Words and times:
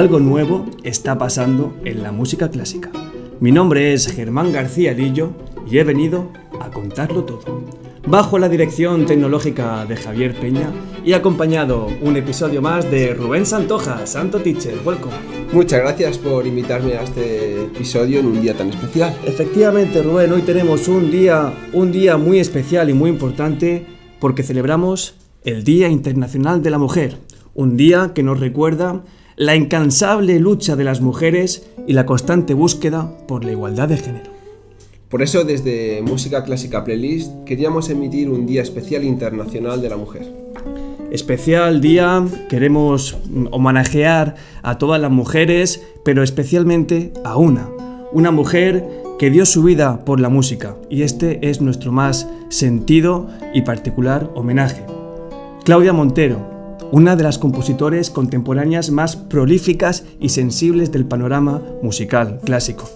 Algo 0.00 0.18
nuevo 0.18 0.64
está 0.82 1.18
pasando 1.18 1.74
en 1.84 2.02
la 2.02 2.10
música 2.10 2.50
clásica. 2.50 2.90
Mi 3.38 3.52
nombre 3.52 3.92
es 3.92 4.10
Germán 4.10 4.50
García 4.50 4.94
Lillo 4.94 5.32
y 5.70 5.76
he 5.76 5.84
venido 5.84 6.32
a 6.58 6.70
contarlo 6.70 7.24
todo. 7.24 7.64
Bajo 8.06 8.38
la 8.38 8.48
dirección 8.48 9.04
tecnológica 9.04 9.84
de 9.84 9.96
Javier 9.96 10.34
Peña 10.40 10.72
y 11.04 11.12
acompañado 11.12 11.86
un 12.00 12.16
episodio 12.16 12.62
más 12.62 12.90
de 12.90 13.12
Rubén 13.12 13.44
Santoja, 13.44 14.06
Santo 14.06 14.40
Teacher, 14.40 14.78
welcome. 14.86 15.12
Muchas 15.52 15.80
gracias 15.80 16.16
por 16.16 16.46
invitarme 16.46 16.94
a 16.94 17.02
este 17.02 17.64
episodio 17.64 18.20
en 18.20 18.26
un 18.28 18.40
día 18.40 18.56
tan 18.56 18.70
especial. 18.70 19.14
Efectivamente, 19.26 20.02
Rubén, 20.02 20.32
hoy 20.32 20.40
tenemos 20.40 20.88
un 20.88 21.10
día, 21.10 21.52
un 21.74 21.92
día 21.92 22.16
muy 22.16 22.38
especial 22.38 22.88
y 22.88 22.94
muy 22.94 23.10
importante 23.10 23.84
porque 24.18 24.44
celebramos 24.44 25.14
el 25.44 25.62
Día 25.62 25.90
Internacional 25.90 26.62
de 26.62 26.70
la 26.70 26.78
Mujer, 26.78 27.18
un 27.54 27.76
día 27.76 28.12
que 28.14 28.22
nos 28.22 28.40
recuerda 28.40 29.02
la 29.40 29.56
incansable 29.56 30.38
lucha 30.38 30.76
de 30.76 30.84
las 30.84 31.00
mujeres 31.00 31.66
y 31.86 31.94
la 31.94 32.04
constante 32.04 32.52
búsqueda 32.52 33.10
por 33.26 33.42
la 33.42 33.52
igualdad 33.52 33.88
de 33.88 33.96
género. 33.96 34.30
Por 35.08 35.22
eso 35.22 35.44
desde 35.44 36.02
Música 36.02 36.44
Clásica 36.44 36.84
Playlist 36.84 37.32
queríamos 37.46 37.88
emitir 37.88 38.28
un 38.28 38.44
Día 38.44 38.60
Especial 38.60 39.02
Internacional 39.02 39.80
de 39.80 39.88
la 39.88 39.96
Mujer. 39.96 40.30
Especial 41.10 41.80
día, 41.80 42.22
queremos 42.50 43.16
homenajear 43.50 44.34
a 44.62 44.76
todas 44.76 45.00
las 45.00 45.10
mujeres, 45.10 45.82
pero 46.04 46.22
especialmente 46.22 47.10
a 47.24 47.38
una, 47.38 47.66
una 48.12 48.32
mujer 48.32 48.86
que 49.18 49.30
dio 49.30 49.46
su 49.46 49.62
vida 49.62 50.04
por 50.04 50.20
la 50.20 50.28
música, 50.28 50.76
y 50.90 51.00
este 51.00 51.48
es 51.48 51.62
nuestro 51.62 51.92
más 51.92 52.28
sentido 52.50 53.30
y 53.54 53.62
particular 53.62 54.30
homenaje. 54.34 54.84
Claudia 55.64 55.94
Montero, 55.94 56.59
una 56.92 57.16
de 57.16 57.22
las 57.22 57.38
compositores 57.38 58.10
contemporáneas 58.10 58.90
más 58.90 59.16
prolíficas 59.16 60.04
y 60.20 60.30
sensibles 60.30 60.90
del 60.92 61.04
panorama 61.04 61.62
musical 61.82 62.40
clásico. 62.44 62.88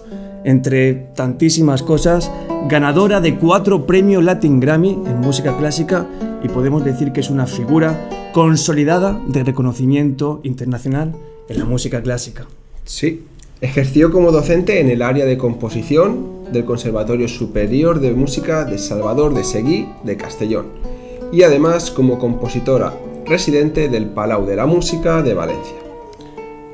Entre 0.43 0.93
tantísimas 1.15 1.81
cosas, 1.81 2.31
ganadora 2.67 3.21
de 3.21 3.37
cuatro 3.37 3.85
premios 3.85 4.23
Latin 4.23 4.59
Grammy 4.59 4.91
en 4.91 5.19
música 5.19 5.57
clásica 5.57 6.05
y 6.43 6.49
podemos 6.49 6.85
decir 6.85 7.11
que 7.11 7.21
es 7.21 7.29
una 7.29 7.47
figura 7.47 8.09
consolidada 8.33 9.19
de 9.27 9.43
reconocimiento 9.43 10.41
internacional 10.43 11.15
en 11.49 11.59
la 11.59 11.65
música 11.65 12.01
clásica. 12.03 12.45
Sí, 12.83 13.23
ejerció 13.61 14.11
como 14.11 14.31
docente 14.31 14.81
en 14.81 14.89
el 14.89 15.01
área 15.01 15.25
de 15.25 15.37
composición 15.37 16.43
del 16.51 16.65
Conservatorio 16.65 17.27
Superior 17.27 17.99
de 17.99 18.11
Música 18.11 18.65
de 18.65 18.77
Salvador 18.77 19.33
de 19.33 19.43
Seguí 19.43 19.87
de 20.03 20.17
Castellón 20.17 20.67
y 21.31 21.41
además 21.41 21.89
como 21.89 22.19
compositora 22.19 22.93
residente 23.25 23.89
del 23.89 24.07
Palau 24.07 24.45
de 24.45 24.55
la 24.55 24.65
Música 24.65 25.21
de 25.21 25.33
Valencia. 25.33 25.75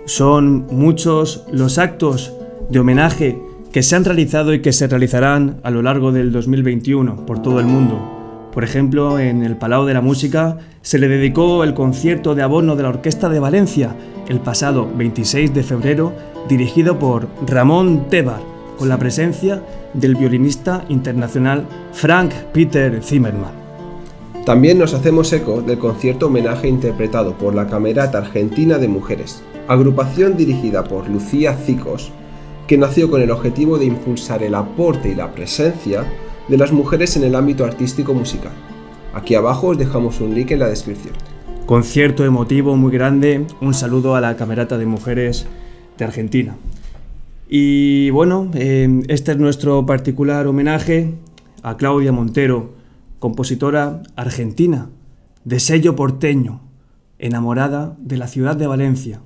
Son 0.05 0.67
muchos 0.71 1.45
los 1.51 1.77
actos 1.77 2.33
de 2.69 2.79
homenaje 2.79 3.41
que 3.71 3.83
se 3.83 3.95
han 3.95 4.05
realizado 4.05 4.53
y 4.53 4.61
que 4.61 4.73
se 4.73 4.87
realizarán 4.87 5.59
a 5.63 5.71
lo 5.71 5.81
largo 5.81 6.11
del 6.11 6.31
2021 6.31 7.25
por 7.25 7.41
todo 7.41 7.59
el 7.59 7.65
mundo. 7.65 8.49
Por 8.53 8.65
ejemplo, 8.65 9.17
en 9.17 9.43
el 9.43 9.55
Palau 9.55 9.85
de 9.85 9.93
la 9.93 10.01
Música 10.01 10.57
se 10.81 10.99
le 10.99 11.07
dedicó 11.07 11.63
el 11.63 11.73
concierto 11.73 12.35
de 12.35 12.43
abono 12.43 12.75
de 12.75 12.83
la 12.83 12.89
Orquesta 12.89 13.29
de 13.29 13.39
Valencia 13.39 13.95
el 14.27 14.39
pasado 14.39 14.89
26 14.95 15.53
de 15.53 15.63
febrero, 15.63 16.13
dirigido 16.49 16.99
por 16.99 17.27
Ramón 17.47 18.07
Tebar, 18.09 18.41
con 18.77 18.89
la 18.89 18.97
presencia 18.97 19.61
del 19.93 20.15
violinista 20.15 20.83
internacional 20.89 21.65
Frank 21.93 22.33
Peter 22.53 23.01
Zimmermann. 23.01 23.60
También 24.45 24.79
nos 24.79 24.95
hacemos 24.95 25.31
eco 25.33 25.61
del 25.61 25.77
concierto 25.77 26.25
homenaje 26.25 26.67
interpretado 26.67 27.37
por 27.37 27.53
la 27.53 27.67
Camerata 27.67 28.17
Argentina 28.17 28.79
de 28.79 28.87
Mujeres, 28.87 29.43
agrupación 29.67 30.35
dirigida 30.35 30.83
por 30.83 31.07
Lucía 31.07 31.53
Cicos, 31.53 32.11
que 32.65 32.75
nació 32.75 33.11
con 33.11 33.21
el 33.21 33.29
objetivo 33.29 33.77
de 33.77 33.85
impulsar 33.85 34.41
el 34.41 34.55
aporte 34.55 35.09
y 35.09 35.15
la 35.15 35.31
presencia 35.31 36.05
de 36.47 36.57
las 36.57 36.71
mujeres 36.71 37.15
en 37.17 37.23
el 37.23 37.35
ámbito 37.35 37.65
artístico 37.65 38.15
musical. 38.15 38.51
Aquí 39.13 39.35
abajo 39.35 39.67
os 39.67 39.77
dejamos 39.77 40.19
un 40.21 40.33
link 40.33 40.49
en 40.49 40.59
la 40.59 40.69
descripción. 40.69 41.13
Concierto 41.67 42.25
emotivo 42.25 42.75
muy 42.75 42.91
grande, 42.91 43.45
un 43.61 43.75
saludo 43.75 44.15
a 44.15 44.21
la 44.21 44.37
Camerata 44.37 44.79
de 44.79 44.87
Mujeres 44.87 45.45
de 45.99 46.05
Argentina. 46.05 46.55
Y 47.47 48.09
bueno, 48.09 48.49
eh, 48.55 49.03
este 49.07 49.33
es 49.33 49.37
nuestro 49.37 49.85
particular 49.85 50.47
homenaje 50.47 51.13
a 51.61 51.77
Claudia 51.77 52.11
Montero, 52.11 52.80
compositora 53.21 54.01
argentina, 54.15 54.89
de 55.45 55.59
sello 55.59 55.95
porteño, 55.95 56.61
enamorada 57.19 57.95
de 57.99 58.17
la 58.17 58.25
ciudad 58.25 58.55
de 58.55 58.65
Valencia, 58.65 59.21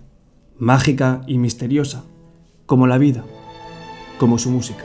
mágica 0.57 1.21
y 1.27 1.37
misteriosa, 1.37 2.03
como 2.65 2.87
la 2.87 2.97
vida, 2.97 3.23
como 4.19 4.37
su 4.37 4.51
música. 4.51 4.83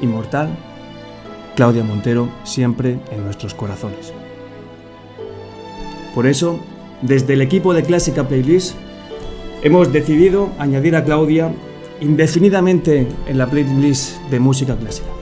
Inmortal, 0.00 0.48
Claudia 1.54 1.84
Montero 1.84 2.28
siempre 2.42 2.98
en 3.12 3.22
nuestros 3.22 3.54
corazones. 3.54 4.12
Por 6.12 6.26
eso, 6.26 6.58
desde 7.02 7.34
el 7.34 7.40
equipo 7.40 7.72
de 7.72 7.84
Clásica 7.84 8.26
Playlist, 8.26 8.74
hemos 9.62 9.92
decidido 9.92 10.48
añadir 10.58 10.96
a 10.96 11.04
Claudia 11.04 11.54
indefinidamente 12.00 13.06
en 13.28 13.38
la 13.38 13.46
playlist 13.46 14.20
de 14.28 14.40
música 14.40 14.76
clásica 14.76 15.13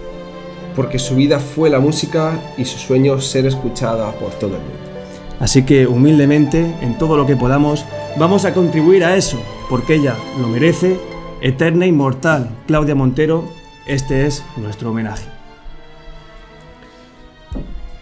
porque 0.75 0.99
su 0.99 1.17
vida 1.17 1.39
fue 1.39 1.71
la 1.71 1.81
música 1.81 2.39
y 2.57 2.65
su 2.65 2.79
sueño 2.79 3.21
ser 3.21 3.47
escuchada 3.47 4.13
por 4.13 4.31
todo 4.33 4.57
el 4.57 4.63
mundo. 4.63 4.79
Así 5.41 5.65
que 5.65 5.87
humildemente, 5.87 6.75
en 6.81 6.99
todo 6.99 7.17
lo 7.17 7.27
que 7.27 7.37
podamos, 7.37 7.85
vamos 8.17 8.45
a 8.45 8.55
contribuir 8.55 9.05
a 9.05 9.17
eso, 9.17 9.39
porque 9.69 9.95
ella 9.95 10.15
lo 10.41 10.49
merece, 10.49 10.99
eterna 11.41 11.87
inmortal, 11.87 12.51
Claudia 12.67 12.95
Montero, 12.95 13.45
este 13.87 14.27
es 14.27 14.45
nuestro 14.57 14.91
homenaje. 14.91 15.27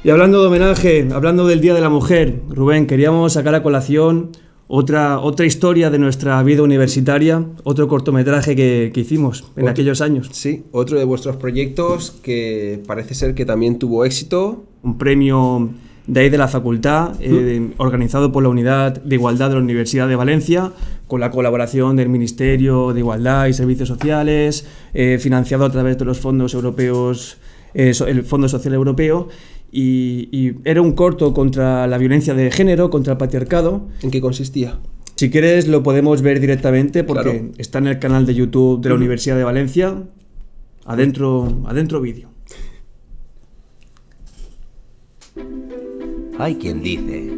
Y 0.02 0.10
hablando 0.10 0.40
de 0.40 0.48
homenaje, 0.48 1.08
hablando 1.12 1.46
del 1.46 1.60
Día 1.60 1.74
de 1.74 1.80
la 1.80 1.88
Mujer, 1.88 2.42
Rubén, 2.48 2.86
queríamos 2.86 3.34
sacar 3.34 3.54
a 3.54 3.62
colación 3.62 4.32
otra, 4.72 5.18
otra 5.18 5.46
historia 5.46 5.90
de 5.90 5.98
nuestra 5.98 6.40
vida 6.44 6.62
universitaria, 6.62 7.44
otro 7.64 7.88
cortometraje 7.88 8.54
que, 8.54 8.92
hicimos 8.94 9.44
en 9.56 9.68
aquellos 9.68 10.00
años. 10.00 10.28
Sí, 10.30 10.62
otro 10.70 10.96
de 10.96 11.04
vuestros 11.04 11.36
proyectos 11.36 12.12
que 12.22 12.80
parece 12.86 13.16
ser 13.16 13.34
que 13.34 13.44
también 13.44 13.80
tuvo 13.80 14.04
éxito. 14.04 14.64
Un 14.84 14.96
premio 14.96 15.70
de 16.06 16.20
ahí 16.20 16.30
de 16.30 16.38
la 16.38 16.46
facultad, 16.46 17.16
eh, 17.18 17.72
organizado 17.78 18.30
por 18.30 18.44
la 18.44 18.48
Unidad 18.48 19.02
de 19.02 19.16
Igualdad 19.16 19.48
de 19.48 19.56
la 19.56 19.60
Universidad 19.60 20.06
de 20.06 20.14
Valencia, 20.14 20.70
con 21.08 21.18
la 21.18 21.32
colaboración 21.32 21.96
del 21.96 22.08
Ministerio 22.08 22.92
de 22.92 23.00
Igualdad 23.00 23.46
y 23.48 23.54
Servicios 23.54 23.88
Sociales, 23.88 24.68
eh, 24.94 25.18
financiado 25.20 25.64
a 25.64 25.70
través 25.70 25.98
de 25.98 26.04
los 26.04 26.20
fondos 26.20 26.54
europeos, 26.54 27.38
eh, 27.74 27.92
el 28.06 28.22
Fondo 28.22 28.48
Social 28.48 28.74
Europeo, 28.74 29.28
y, 29.72 30.52
era 30.64 30.82
un 30.82 30.92
corto 30.92 31.32
contra 31.32 31.86
la 31.86 31.98
violencia 31.98 32.34
de 32.34 32.50
género, 32.50 32.90
contra 32.90 33.12
el 33.12 33.18
patriarcado. 33.18 33.88
¿En 34.02 34.10
qué 34.10 34.20
consistía? 34.20 34.78
Si 35.16 35.30
quieres 35.30 35.68
lo 35.68 35.82
podemos 35.82 36.22
ver 36.22 36.40
directamente 36.40 37.04
porque 37.04 37.52
está 37.58 37.78
en 37.78 37.88
el 37.88 37.98
canal 37.98 38.26
de 38.26 38.34
YouTube 38.34 38.80
de 38.80 38.88
la 38.88 38.94
Universidad 38.94 39.36
de 39.36 39.44
Valencia. 39.44 40.02
Adentro, 40.86 41.62
adentro 41.66 42.00
vídeo. 42.00 42.30
Hay 46.38 46.54
quien 46.54 46.82
dice 46.82 47.30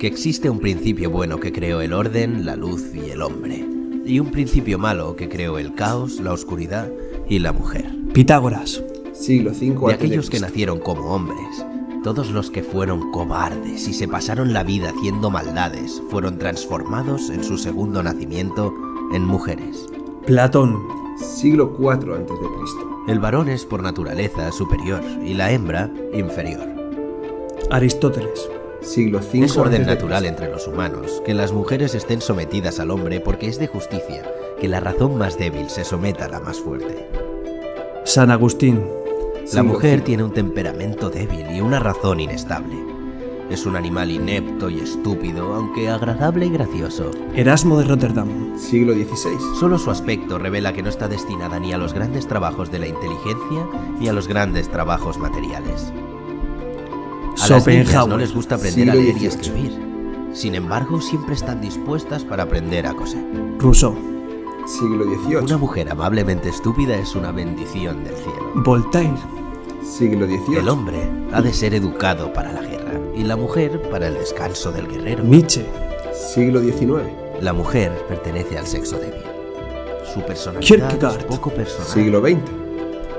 que 0.00 0.06
existe 0.08 0.50
un 0.50 0.58
principio 0.58 1.10
bueno 1.10 1.38
que 1.38 1.52
creó 1.52 1.80
el 1.80 1.92
orden, 1.92 2.44
la 2.44 2.56
luz 2.56 2.90
y 2.92 3.10
el 3.10 3.22
hombre, 3.22 3.64
y 4.04 4.18
un 4.18 4.32
principio 4.32 4.78
malo 4.78 5.14
que 5.14 5.28
creó 5.28 5.58
el 5.58 5.74
caos, 5.74 6.18
la 6.20 6.32
oscuridad 6.32 6.90
y 7.28 7.38
la 7.38 7.52
mujer. 7.52 7.88
Pitágoras 8.12 8.82
siglo 9.14 9.52
V. 9.52 9.86
De 9.86 9.94
aquellos 9.94 10.28
que 10.28 10.40
nacieron 10.40 10.80
como 10.80 11.14
hombres, 11.14 11.64
todos 12.02 12.30
los 12.30 12.50
que 12.50 12.62
fueron 12.62 13.10
cobardes 13.12 13.88
y 13.88 13.94
se 13.94 14.08
pasaron 14.08 14.52
la 14.52 14.62
vida 14.62 14.90
haciendo 14.90 15.30
maldades 15.30 16.02
fueron 16.10 16.38
transformados 16.38 17.30
en 17.30 17.44
su 17.44 17.56
segundo 17.56 18.02
nacimiento 18.02 18.74
en 19.12 19.24
mujeres. 19.24 19.86
Platón. 20.26 20.78
Siglo 21.16 21.74
IV 21.78 22.12
a.C. 22.12 23.12
El 23.12 23.20
varón 23.20 23.48
es 23.48 23.64
por 23.64 23.82
naturaleza 23.82 24.50
superior 24.50 25.02
y 25.24 25.34
la 25.34 25.52
hembra 25.52 25.90
inferior. 26.12 26.66
Aristóteles. 27.70 28.48
Siglo 28.80 29.20
V. 29.20 29.44
Es 29.44 29.56
orden 29.56 29.86
natural 29.86 30.26
entre 30.26 30.50
los 30.50 30.66
humanos 30.66 31.22
que 31.24 31.34
las 31.34 31.52
mujeres 31.52 31.94
estén 31.94 32.20
sometidas 32.20 32.80
al 32.80 32.90
hombre 32.90 33.20
porque 33.20 33.48
es 33.48 33.58
de 33.58 33.68
justicia 33.68 34.24
que 34.60 34.68
la 34.68 34.80
razón 34.80 35.16
más 35.16 35.38
débil 35.38 35.70
se 35.70 35.84
someta 35.84 36.26
a 36.26 36.28
la 36.28 36.40
más 36.40 36.58
fuerte. 36.58 37.08
San 38.04 38.30
Agustín. 38.30 38.82
La 39.52 39.62
mujer 39.62 40.02
tiene 40.02 40.24
un 40.24 40.32
temperamento 40.32 41.10
débil 41.10 41.50
y 41.50 41.60
una 41.60 41.78
razón 41.78 42.18
inestable. 42.18 42.76
Es 43.50 43.66
un 43.66 43.76
animal 43.76 44.10
inepto 44.10 44.70
y 44.70 44.80
estúpido, 44.80 45.54
aunque 45.54 45.90
agradable 45.90 46.46
y 46.46 46.50
gracioso. 46.50 47.10
Erasmo 47.34 47.78
de 47.78 47.84
Rotterdam. 47.84 48.58
Siglo 48.58 48.94
XVI. 48.94 49.38
Solo 49.60 49.78
su 49.78 49.90
aspecto 49.90 50.38
revela 50.38 50.72
que 50.72 50.82
no 50.82 50.88
está 50.88 51.08
destinada 51.08 51.60
ni 51.60 51.72
a 51.72 51.78
los 51.78 51.92
grandes 51.92 52.26
trabajos 52.26 52.72
de 52.72 52.78
la 52.78 52.88
inteligencia 52.88 53.68
ni 54.00 54.08
a 54.08 54.12
los 54.14 54.28
grandes 54.28 54.68
trabajos 54.70 55.18
materiales. 55.18 55.92
A 57.42 57.48
las 57.48 57.66
niñas 57.66 58.08
no 58.08 58.16
les 58.16 58.34
gusta 58.34 58.54
aprender 58.54 58.90
a 58.90 58.94
leer 58.94 59.16
y 59.18 59.26
escribir. 59.26 59.72
Sin 60.32 60.54
embargo, 60.54 61.00
siempre 61.00 61.34
están 61.34 61.60
dispuestas 61.60 62.24
para 62.24 62.44
aprender 62.44 62.86
a 62.86 62.94
coser. 62.94 63.24
Rousseau, 63.58 63.94
Siglo 64.66 65.04
Una 65.04 65.40
XVIII. 65.40 65.56
mujer 65.58 65.90
amablemente 65.90 66.48
estúpida 66.48 66.96
es 66.96 67.14
una 67.14 67.30
bendición 67.32 68.02
del 68.02 68.14
cielo. 68.16 68.52
Voltaire, 68.56 69.14
Siglo 69.84 70.26
XVIII. 70.26 70.58
El 70.58 70.68
hombre 70.68 70.96
ha 71.32 71.42
de 71.42 71.52
ser 71.52 71.74
educado 71.74 72.32
para 72.32 72.52
la 72.52 72.62
guerra 72.62 72.98
y 73.14 73.22
la 73.22 73.36
mujer 73.36 73.80
para 73.90 74.08
el 74.08 74.14
descanso 74.14 74.72
del 74.72 74.88
guerrero. 74.88 75.22
Nietzsche, 75.22 75.66
Siglo 76.34 76.60
XIX. 76.60 77.04
La 77.40 77.52
mujer 77.52 77.92
pertenece 78.08 78.56
al 78.58 78.66
sexo 78.66 78.98
débil. 78.98 79.22
Su 80.12 80.20
personalidad 80.22 80.66
Kierkegaard. 80.66 81.18
es 81.18 81.24
poco 81.24 81.50
personal. 81.50 81.86
Siglo 81.86 82.20
XX. 82.20 82.38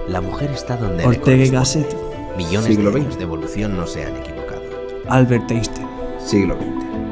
La 0.10 0.22
mujer 0.22 0.52
está 0.52 0.76
donde 0.76 1.04
le 1.04 1.08
Ortega 1.08 1.46
y 1.46 1.52
corresponde. 1.52 1.88
Gasset, 1.88 2.38
Millones 2.38 2.68
Siglo 2.68 2.92
de 2.92 3.02
años 3.02 3.18
de 3.18 3.24
evolución 3.24 3.78
no 3.78 3.88
se 3.88 4.04
han 4.04 4.16
equivocado. 4.16 4.62
Albert 5.08 5.50
Einstein, 5.52 5.88
Siglo 6.20 6.56
XX. 6.56 7.05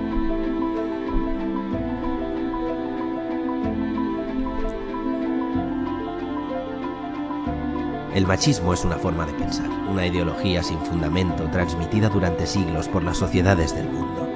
El 8.13 8.27
machismo 8.27 8.75
es 8.75 8.85
una 8.85 8.97
forma 8.97 9.25
de 9.25 9.33
pensar, 9.33 9.67
una 9.89 10.05
ideología 10.05 10.61
sin 10.61 10.77
fundamento 10.77 11.49
transmitida 11.49 12.09
durante 12.09 12.45
siglos 12.45 12.87
por 12.87 13.03
las 13.03 13.17
sociedades 13.17 13.73
del 13.73 13.89
mundo. 13.89 14.29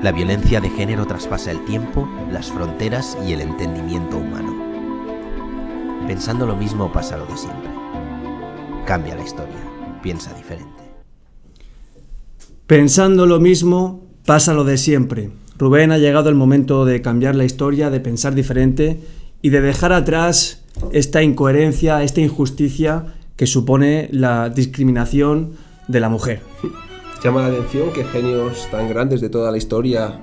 La 0.00 0.12
violencia 0.12 0.60
de 0.60 0.70
género 0.70 1.06
traspasa 1.06 1.50
el 1.50 1.64
tiempo, 1.64 2.08
las 2.30 2.52
fronteras 2.52 3.18
y 3.26 3.32
el 3.32 3.40
entendimiento 3.40 4.18
humano. 4.18 4.54
Pensando 6.06 6.46
lo 6.46 6.54
mismo 6.54 6.92
pasa 6.92 7.16
lo 7.16 7.26
de 7.26 7.36
siempre. 7.36 7.70
Cambia 8.86 9.16
la 9.16 9.24
historia, 9.24 9.58
piensa 10.04 10.32
diferente. 10.32 10.84
Pensando 12.68 13.26
lo 13.26 13.40
mismo, 13.40 14.06
pasa 14.24 14.54
lo 14.54 14.62
de 14.62 14.78
siempre. 14.78 15.30
Rubén 15.58 15.90
ha 15.90 15.98
llegado 15.98 16.28
el 16.28 16.36
momento 16.36 16.84
de 16.84 17.02
cambiar 17.02 17.34
la 17.34 17.44
historia, 17.44 17.90
de 17.90 17.98
pensar 17.98 18.36
diferente 18.36 19.00
y 19.42 19.50
de 19.50 19.62
dejar 19.62 19.92
atrás 19.92 20.62
esta 20.92 21.22
incoherencia, 21.22 22.02
esta 22.02 22.20
injusticia 22.20 23.06
que 23.36 23.46
supone 23.46 24.08
la 24.12 24.48
discriminación 24.50 25.52
de 25.88 26.00
la 26.00 26.08
mujer. 26.08 26.40
Llama 27.22 27.42
la 27.42 27.48
atención 27.48 27.92
que 27.92 28.04
genios 28.04 28.68
tan 28.70 28.88
grandes 28.88 29.20
de 29.20 29.28
toda 29.28 29.50
la 29.50 29.58
historia 29.58 30.20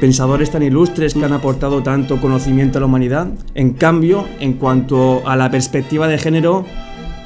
Pensadores 0.00 0.50
tan 0.50 0.62
ilustres 0.64 1.14
que 1.14 1.24
han 1.24 1.32
aportado 1.32 1.80
tanto 1.82 2.20
conocimiento 2.20 2.78
a 2.78 2.80
la 2.80 2.86
humanidad, 2.86 3.28
en 3.54 3.74
cambio, 3.74 4.24
en 4.40 4.54
cuanto 4.54 5.22
a 5.26 5.36
la 5.36 5.52
perspectiva 5.52 6.08
de 6.08 6.18
género, 6.18 6.64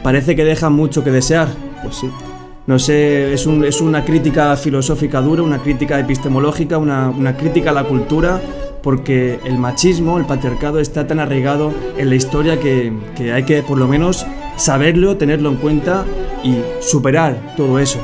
parece 0.03 0.37
que 0.37 0.45
dejan 0.45 0.75
mucho 0.75 1.03
que 1.03 1.11
desear. 1.11 1.49
Pues 1.83 1.97
sí. 1.97 2.11
No 2.67 2.79
sé, 2.79 3.33
es, 3.33 3.47
un- 3.47 3.65
es 3.65 3.81
una 3.81 4.05
crítica 4.05 4.55
filosófica 4.57 5.23
dura, 5.23 5.43
una 5.43 5.59
crítica 5.63 5.99
epistemológica, 5.99 6.77
una, 6.77 7.09
una 7.09 7.35
crítica 7.39 7.71
a 7.71 7.73
la 7.73 7.85
cultura, 7.85 8.39
porque 8.83 9.41
el 9.45 9.59
machismo, 9.59 10.19
el 10.19 10.25
patriarcado 10.25 10.81
está 10.81 11.07
tan 11.07 11.21
arraigado 11.21 11.73
en 11.97 12.09
la 12.09 12.15
historia 12.15 12.59
que, 12.61 12.93
hay 13.33 13.45
que 13.45 13.63
por 13.63 13.79
lo 13.79 13.89
menos 13.89 14.27
saberlo, 14.57 15.17
tenerlo 15.17 15.51
en 15.51 15.57
cuenta 15.57 16.05
y 16.45 16.57
superar 16.81 17.55
todo 17.57 17.79
eso. 17.79 17.99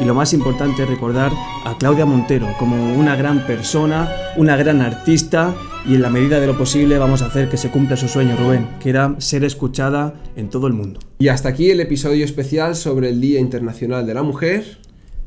Y 0.00 0.04
lo 0.04 0.14
más 0.14 0.32
importante 0.32 0.82
es 0.82 0.88
recordar 0.88 1.30
a 1.64 1.76
Claudia 1.78 2.06
Montero 2.06 2.48
como 2.58 2.94
una 2.94 3.14
gran 3.14 3.46
persona, 3.46 4.10
una 4.36 4.56
gran 4.56 4.80
artista 4.80 5.54
y 5.86 5.94
en 5.94 6.02
la 6.02 6.10
medida 6.10 6.40
de 6.40 6.46
lo 6.46 6.56
posible 6.56 6.98
vamos 6.98 7.22
a 7.22 7.26
hacer 7.26 7.48
que 7.48 7.56
se 7.56 7.70
cumpla 7.70 7.96
su 7.96 8.08
sueño, 8.08 8.36
Rubén, 8.36 8.68
que 8.80 8.90
era 8.90 9.14
ser 9.18 9.44
escuchada 9.44 10.14
en 10.36 10.48
todo 10.48 10.66
el 10.66 10.72
mundo. 10.72 11.00
Y 11.18 11.28
hasta 11.28 11.48
aquí 11.48 11.70
el 11.70 11.80
episodio 11.80 12.24
especial 12.24 12.76
sobre 12.76 13.10
el 13.10 13.20
Día 13.20 13.40
Internacional 13.40 14.06
de 14.06 14.14
la 14.14 14.22
Mujer. 14.22 14.78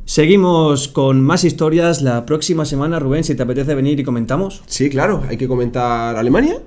Seguimos 0.05 0.87
con 0.87 1.23
más 1.23 1.43
historias 1.43 2.03
la 2.03 2.27
próxima 2.27 2.63
semana, 2.63 2.99
Rubén, 2.99 3.23
si 3.23 3.33
te 3.33 3.41
apetece 3.41 3.73
venir 3.73 3.99
y 3.99 4.03
comentamos. 4.03 4.61
Sí, 4.67 4.87
claro, 4.87 5.23
hay 5.27 5.35
que 5.35 5.47
comentar 5.47 6.15
Alemania. 6.15 6.59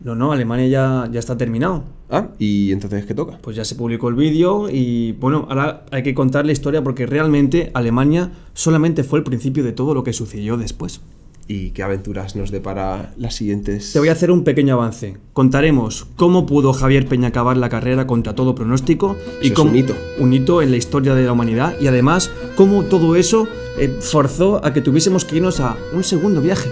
No, 0.00 0.16
no, 0.16 0.32
Alemania 0.32 0.66
ya, 0.66 1.08
ya 1.10 1.20
está 1.20 1.36
terminado. 1.36 1.84
Ah, 2.10 2.30
y 2.36 2.72
entonces, 2.72 3.06
¿qué 3.06 3.14
toca? 3.14 3.38
Pues 3.40 3.54
ya 3.54 3.64
se 3.64 3.76
publicó 3.76 4.08
el 4.08 4.16
vídeo 4.16 4.68
y 4.68 5.12
bueno, 5.12 5.46
ahora 5.48 5.86
hay 5.92 6.02
que 6.02 6.14
contar 6.14 6.46
la 6.46 6.52
historia 6.52 6.82
porque 6.82 7.06
realmente 7.06 7.70
Alemania 7.74 8.32
solamente 8.54 9.04
fue 9.04 9.20
el 9.20 9.24
principio 9.24 9.62
de 9.62 9.72
todo 9.72 9.94
lo 9.94 10.02
que 10.02 10.12
sucedió 10.12 10.56
después. 10.56 11.00
¿Y 11.46 11.70
qué 11.70 11.82
aventuras 11.82 12.36
nos 12.36 12.50
depara 12.50 13.12
las 13.18 13.34
siguientes? 13.34 13.92
Te 13.92 13.98
voy 13.98 14.08
a 14.08 14.12
hacer 14.12 14.30
un 14.30 14.44
pequeño 14.44 14.74
avance. 14.74 15.18
Contaremos 15.34 16.06
cómo 16.16 16.46
pudo 16.46 16.72
Javier 16.72 17.06
Peña 17.06 17.28
acabar 17.28 17.58
la 17.58 17.68
carrera 17.68 18.06
contra 18.06 18.34
todo 18.34 18.54
pronóstico 18.54 19.16
y 19.42 19.50
cómo 19.50 19.70
un 19.70 19.76
hito. 19.76 19.94
un 20.18 20.32
hito 20.32 20.62
en 20.62 20.70
la 20.70 20.78
historia 20.78 21.14
de 21.14 21.24
la 21.24 21.32
humanidad 21.32 21.74
y 21.78 21.86
además 21.86 22.30
cómo 22.56 22.84
todo 22.84 23.14
eso 23.14 23.46
eh, 23.78 23.94
forzó 24.00 24.64
a 24.64 24.72
que 24.72 24.80
tuviésemos 24.80 25.26
que 25.26 25.36
irnos 25.36 25.60
a 25.60 25.76
un 25.92 26.02
segundo 26.02 26.40
viaje. 26.40 26.70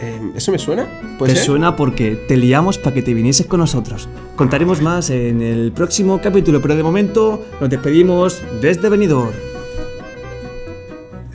Eh, 0.00 0.32
¿Eso 0.34 0.50
me 0.50 0.58
suena? 0.58 0.88
¿Puede 1.16 1.34
Te 1.34 1.38
ser? 1.38 1.46
suena 1.46 1.76
porque 1.76 2.16
te 2.16 2.36
liamos 2.36 2.78
para 2.78 2.94
que 2.94 3.02
te 3.02 3.14
vinieses 3.14 3.46
con 3.46 3.60
nosotros. 3.60 4.08
Contaremos 4.34 4.82
más 4.82 5.10
en 5.10 5.40
el 5.40 5.70
próximo 5.70 6.20
capítulo, 6.20 6.60
pero 6.60 6.74
de 6.74 6.82
momento 6.82 7.44
nos 7.60 7.70
despedimos 7.70 8.42
desde 8.60 8.88
Benidorm. 8.88 9.30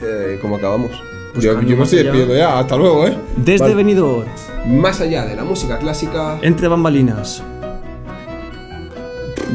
Eh, 0.02 0.38
¿Cómo 0.42 0.56
acabamos? 0.56 0.90
Pues 1.34 1.44
yo, 1.44 1.54
me 1.60 1.82
estoy 1.82 1.98
despidiendo 2.04 2.36
ya. 2.36 2.60
Hasta 2.60 2.76
luego, 2.76 3.06
¿eh? 3.08 3.16
Desde 3.36 3.64
Vale. 3.64 3.74
Benidorm, 3.74 4.28
Más 4.68 5.00
allá 5.00 5.24
de 5.26 5.34
la 5.34 5.42
música 5.44 5.78
clásica... 5.78 6.38
entre 6.42 6.68
bambalinas. 6.68 7.42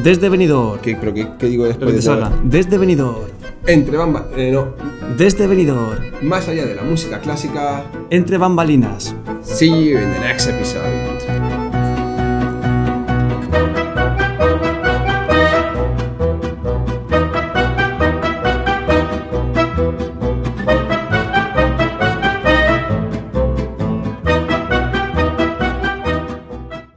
Desde 0.04 0.30
Benidorm, 0.30 0.80
¿Qué, 0.82 0.96
¿Pero 0.96 1.14
qué, 1.14 1.28
qué 1.38 1.48
digo 1.48 1.66
después 1.66 1.94
de 1.94 2.02
salga. 2.02 2.32
Desde 2.44 2.78
Benidorm, 2.78 3.28
Entre 3.66 3.98
bamba... 3.98 4.28
Eh, 4.36 4.52
no. 4.52 4.74
desde 5.18 5.48
Benidorm, 5.48 6.00
Más 6.22 6.48
allá 6.48 6.66
de 6.66 6.76
la 6.76 6.84
música 6.84 7.20
clásica... 7.20 7.84
entre 8.10 8.38
bambalinas. 8.38 9.16
See 9.42 9.68
you 9.70 9.98
in 10.00 10.12
the 10.14 10.20
next 10.20 10.48
episode. 10.50 11.09